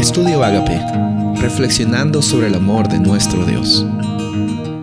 [0.00, 0.80] Estudio Agape,
[1.42, 3.84] reflexionando sobre el amor de nuestro Dios.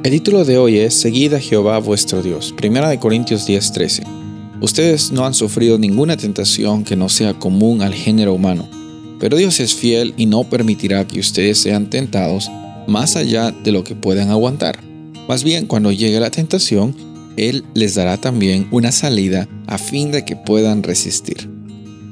[0.03, 4.03] El título de hoy es Seguid a Jehová vuestro Dios, 1 Corintios 10:13.
[4.61, 8.70] Ustedes no han sufrido ninguna tentación que no sea común al género humano,
[9.20, 12.52] pero Dios es fiel y no permitirá que ustedes sean tentados
[12.86, 14.77] más allá de lo que puedan aguantar.
[15.27, 16.95] Más bien, cuando llegue la tentación,
[17.38, 21.57] Él les dará también una salida a fin de que puedan resistir.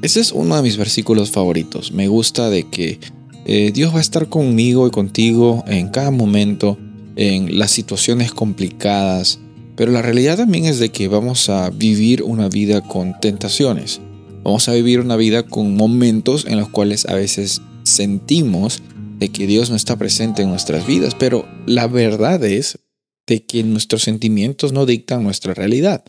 [0.06, 1.92] Ese es uno de mis versículos favoritos.
[1.92, 3.00] Me gusta de que
[3.48, 6.78] eh, Dios va a estar conmigo y contigo en cada momento,
[7.16, 9.40] en las situaciones complicadas.
[9.76, 14.00] Pero la realidad también es de que vamos a vivir una vida con tentaciones.
[14.44, 18.84] Vamos a vivir una vida con momentos en los cuales a veces sentimos
[19.18, 21.16] de que Dios no está presente en nuestras vidas.
[21.16, 22.78] Pero la verdad es
[23.26, 26.06] de que nuestros sentimientos no dictan nuestra realidad.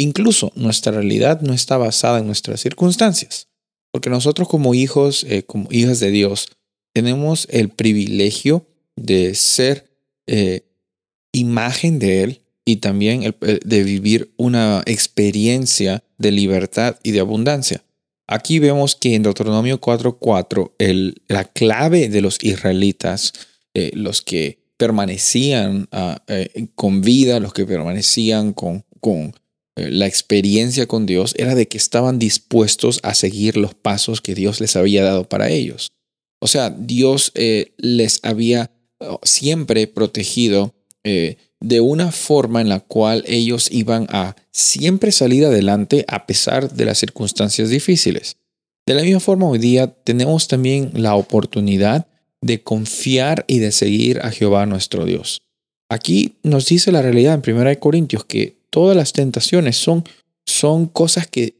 [0.00, 3.48] Incluso nuestra realidad no está basada en nuestras circunstancias,
[3.92, 6.48] porque nosotros como hijos, eh, como hijas de Dios,
[6.94, 9.90] tenemos el privilegio de ser
[10.26, 10.64] eh,
[11.32, 17.84] imagen de Él y también eh, de vivir una experiencia de libertad y de abundancia.
[18.26, 20.72] Aquí vemos que en Deuteronomio 4:4
[21.28, 23.34] la clave de los israelitas,
[23.92, 26.22] los que permanecían ah,
[26.74, 28.84] con vida, los que permanecían con,
[29.76, 34.60] la experiencia con Dios era de que estaban dispuestos a seguir los pasos que Dios
[34.60, 35.92] les había dado para ellos.
[36.40, 42.80] O sea, Dios eh, les había oh, siempre protegido eh, de una forma en la
[42.80, 48.36] cual ellos iban a siempre salir adelante a pesar de las circunstancias difíciles.
[48.86, 52.08] De la misma forma, hoy día tenemos también la oportunidad
[52.40, 55.42] de confiar y de seguir a Jehová nuestro Dios.
[55.90, 60.04] Aquí nos dice la realidad en 1 Corintios que todas las tentaciones son,
[60.46, 61.56] son cosas que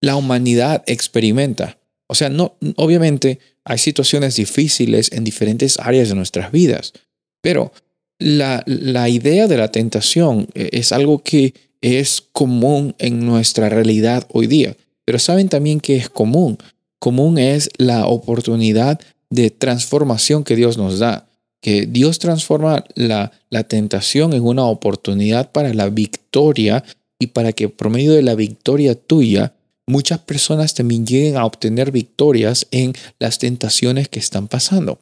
[0.00, 1.78] la humanidad experimenta.
[2.08, 6.92] O sea, no, obviamente hay situaciones difíciles en diferentes áreas de nuestras vidas,
[7.40, 7.72] pero
[8.18, 14.26] la, la idea de la tentación eh, es algo que es común en nuestra realidad
[14.32, 14.76] hoy día.
[15.04, 16.58] Pero saben también que es común.
[16.98, 19.00] Común es la oportunidad
[19.30, 21.28] de transformación que Dios nos da
[21.62, 26.84] que Dios transforma la, la tentación en una oportunidad para la victoria
[27.18, 29.54] y para que por medio de la victoria tuya
[29.86, 34.98] muchas personas también lleguen a obtener victorias en las tentaciones que están pasando.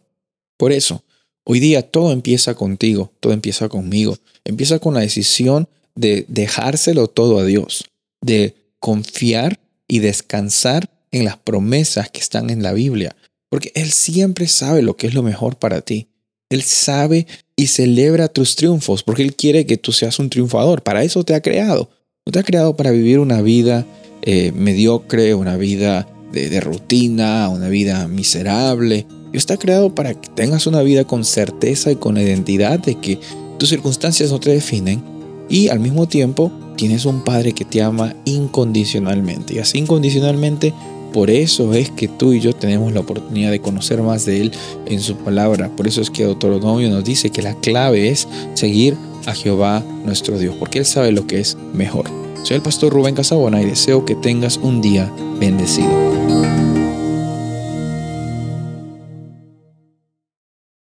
[0.58, 1.02] Por eso,
[1.44, 4.18] hoy día todo empieza contigo, todo empieza conmigo.
[4.44, 7.84] Empieza con la decisión de dejárselo todo a Dios,
[8.20, 13.16] de confiar y descansar en las promesas que están en la Biblia,
[13.48, 16.09] porque Él siempre sabe lo que es lo mejor para ti.
[16.50, 20.82] Él sabe y celebra tus triunfos porque Él quiere que tú seas un triunfador.
[20.82, 21.88] Para eso te ha creado.
[22.26, 23.86] No te ha creado para vivir una vida
[24.22, 29.06] eh, mediocre, una vida de, rutina, una vida miserable.
[29.32, 33.20] Dios te creado para que tengas una vida con certeza y con identidad de que
[33.58, 35.02] tus circunstancias no te definen
[35.48, 39.54] y al mismo tiempo tienes un Padre que te ama incondicionalmente.
[39.54, 40.74] Y así incondicionalmente
[41.12, 44.52] por eso es que tú y yo tenemos la oportunidad de conocer más de Él
[44.86, 45.68] en su palabra.
[45.76, 50.38] Por eso es que Deuteronomio nos dice que la clave es seguir a Jehová nuestro
[50.38, 52.06] Dios, porque Él sabe lo que es mejor.
[52.42, 56.69] Soy el pastor Rubén Casabona y deseo que tengas un día bendecido.